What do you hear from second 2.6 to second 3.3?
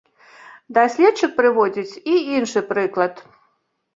прыклад.